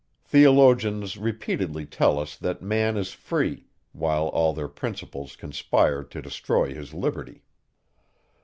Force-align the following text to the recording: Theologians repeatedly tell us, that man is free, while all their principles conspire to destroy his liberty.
Theologians 0.25 1.15
repeatedly 1.15 1.85
tell 1.85 2.17
us, 2.17 2.35
that 2.35 2.63
man 2.63 2.97
is 2.97 3.13
free, 3.13 3.67
while 3.93 4.29
all 4.29 4.51
their 4.51 4.67
principles 4.67 5.35
conspire 5.35 6.01
to 6.05 6.21
destroy 6.23 6.73
his 6.73 6.91
liberty. 6.95 7.43